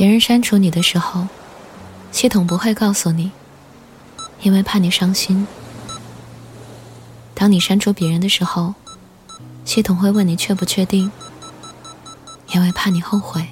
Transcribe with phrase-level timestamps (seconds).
[0.00, 1.28] 别人删除你的时候，
[2.10, 3.32] 系统不会告诉你，
[4.40, 5.44] 因为怕你伤心；
[7.34, 8.72] 当你删除别人的时候，
[9.62, 11.12] 系统会问你确不确定，
[12.54, 13.46] 因为怕你后悔。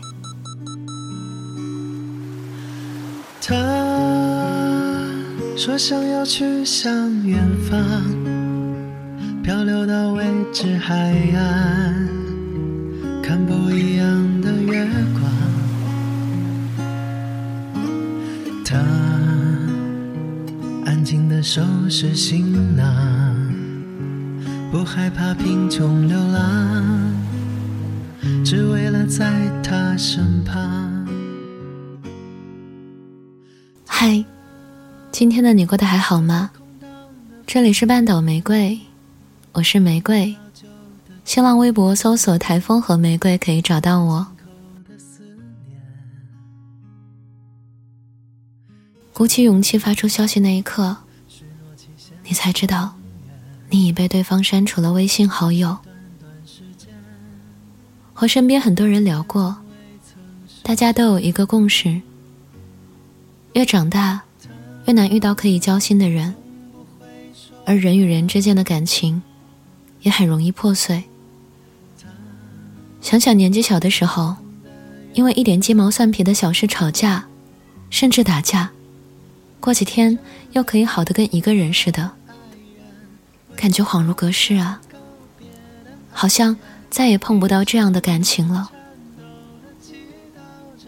[3.43, 3.55] 他
[5.55, 6.91] 说想要去向
[7.27, 7.79] 远方，
[9.43, 10.95] 漂流到未知海
[11.35, 12.09] 岸，
[13.23, 14.38] 看不一样
[21.51, 22.85] 收拾行囊，
[24.71, 27.11] 不害怕贫穷流浪，
[28.45, 31.09] 只为了在他身旁。
[33.87, 34.23] 嗨，
[35.11, 36.51] 今天的你过得还好吗？
[37.47, 38.79] 这里是半岛玫瑰，
[39.53, 40.37] 我是玫瑰。
[41.25, 44.27] 新浪微博搜索“台风和玫瑰”可以找到我。
[49.15, 50.95] 鼓起勇气发出消息那一刻，
[52.25, 52.95] 你才知道，
[53.71, 55.79] 你已被对方删除了微信好友。
[58.13, 59.57] 和身边很多人聊过，
[60.63, 62.01] 大家都有一个共识：
[63.53, 64.23] 越长大，
[64.87, 66.35] 越难遇到可以交心的人，
[67.65, 69.23] 而人与人之间的感情，
[70.03, 71.05] 也很容易破碎。
[73.01, 74.35] 想想年纪小的时候，
[75.15, 77.27] 因为一点鸡毛蒜皮的小事吵架，
[77.89, 78.71] 甚至打架。
[79.61, 80.19] 过几天
[80.53, 82.11] 又可以好的跟一个人似的，
[83.57, 84.81] 感觉恍如隔世啊！
[86.11, 86.57] 好像
[86.89, 88.71] 再也碰不到这样的感情了。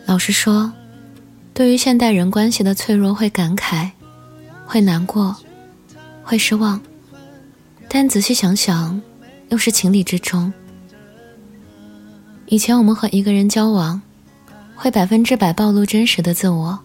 [0.06, 0.72] 老实说，
[1.52, 3.90] 对于现代人关系的脆弱，会感慨，
[4.66, 5.36] 会难过，
[6.24, 6.80] 会失望，
[7.88, 9.00] 但仔细想想，
[9.50, 10.52] 又是情理之中。
[12.46, 14.00] 以前我们和一个人交往，
[14.74, 16.78] 会百分之百暴露真实的自我。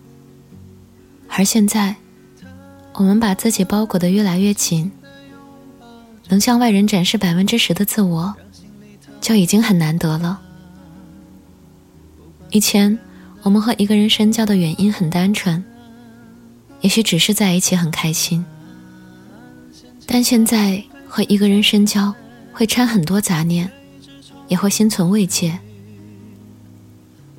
[1.37, 1.97] 而现在，
[2.93, 4.89] 我们把自己包裹得越来越紧，
[6.29, 8.33] 能向外人展示百分之十的自我，
[9.19, 10.39] 就已经很难得了。
[12.51, 12.97] 以前，
[13.43, 15.61] 我们和一个人深交的原因很单纯，
[16.79, 18.45] 也许只是在一起很开心。
[20.05, 22.15] 但现在和一个人深交，
[22.53, 23.69] 会掺很多杂念，
[24.47, 25.59] 也会心存慰藉。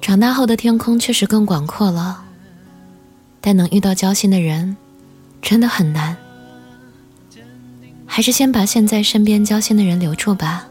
[0.03, 2.26] 长大后的天空确实更广阔了。
[3.47, 4.77] 但能遇到交心的人，
[5.41, 6.17] 真的很难。
[8.05, 10.67] 还是先把现在身边交心的人留住吧，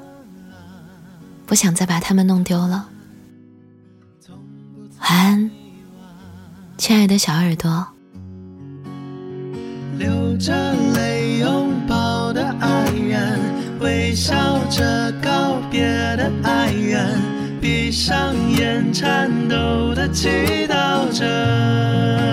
[1.46, 2.90] 不想再把他们弄丢了。
[5.00, 5.50] 晚安，
[6.78, 7.88] 亲爱的小耳朵。
[9.97, 13.40] 流着泪拥抱的爱人，
[13.80, 15.81] 微笑着告别
[16.18, 17.22] 的爱人，
[17.62, 20.28] 闭上眼颤抖的祈
[20.68, 22.25] 祷着。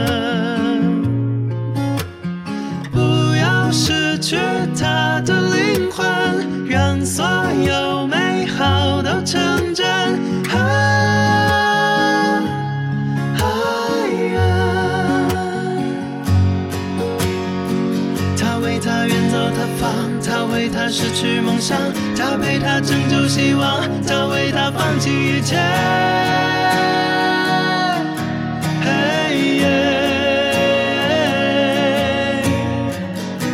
[20.62, 21.76] 为他失去梦想，
[22.16, 25.56] 他陪他拯救希望，他为他放弃一切。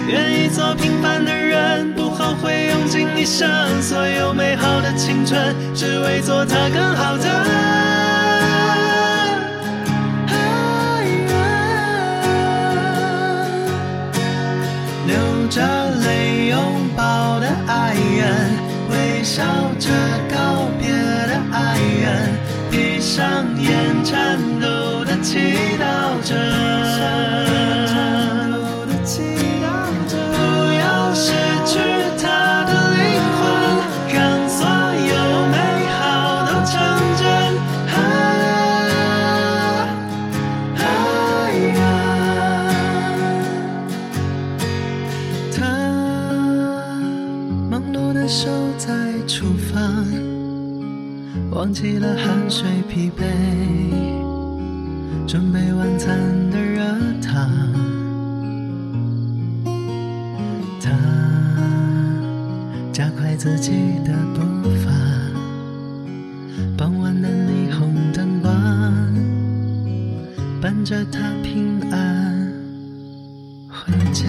[0.07, 3.49] 愿意做平凡的人，不后悔，用尽一生
[3.81, 7.25] 所有美好的青春，只为做他更好的
[19.29, 19.45] 笑
[19.79, 19.91] 着
[20.31, 22.33] 告别的爱人，
[22.71, 26.88] 闭上眼颤抖的祈祷着。
[48.13, 50.07] 的手在厨房
[51.51, 53.25] 忘记了汗水疲惫，
[55.27, 56.19] 准备晚餐
[56.51, 56.83] 的热
[57.21, 57.51] 汤。
[60.81, 60.91] 他
[62.93, 63.73] 加快自己
[64.05, 64.91] 的步伐，
[66.77, 68.53] 傍晚的霓虹灯光
[70.61, 72.53] 伴着他平安
[73.69, 74.27] 回家。